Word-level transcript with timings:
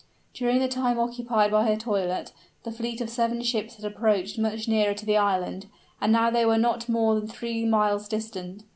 During 0.33 0.57
the 0.61 0.67
time 0.67 0.97
occupied 0.97 1.51
by 1.51 1.63
her 1.67 1.75
toilet, 1.75 2.33
the 2.63 2.71
fleet 2.71 3.01
of 3.01 3.09
seven 3.11 3.43
ships 3.43 3.75
had 3.75 3.85
approached 3.85 4.39
much 4.39 4.67
nearer 4.67 4.95
to 4.95 5.05
the 5.05 5.15
island, 5.17 5.67
and 6.01 6.11
now 6.11 6.31
they 6.31 6.43
were 6.43 6.57
not 6.57 6.89
more 6.89 7.13
than 7.13 7.27
three 7.27 7.65
miles 7.65 8.07
distant. 8.07 8.63